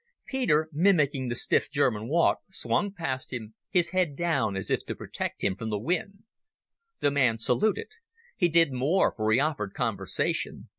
[0.25, 4.95] Peter, mimicking the stiff German walk, swung past him, his head down as if to
[4.95, 6.23] protect him from the wind.
[7.01, 7.89] The man saluted.
[8.35, 10.69] He did more, for he offered conversation.